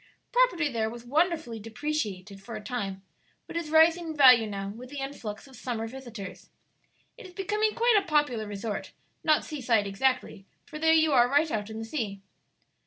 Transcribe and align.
Property 0.31 0.67
there 0.67 0.89
was 0.89 1.05
wonderfully 1.05 1.59
depreciated 1.59 2.41
for 2.41 2.55
a 2.55 2.63
time, 2.63 3.03
but 3.45 3.55
is 3.55 3.69
rising 3.69 4.07
in 4.07 4.17
value 4.17 4.47
now 4.47 4.69
with 4.69 4.89
the 4.89 4.97
influx 4.97 5.45
of 5.47 5.55
summer 5.55 5.85
visitors. 5.85 6.49
It 7.19 7.27
is 7.27 7.35
becoming 7.35 7.75
quite 7.75 7.95
a 7.99 8.07
popular 8.07 8.47
resort 8.47 8.93
not 9.23 9.45
sea 9.45 9.61
side 9.61 9.85
exactly, 9.85 10.47
for 10.65 10.79
there 10.79 10.91
you 10.91 11.11
are 11.11 11.29
right 11.29 11.51
out 11.51 11.69
in 11.69 11.77
the 11.77 11.85
sea." 11.85 12.23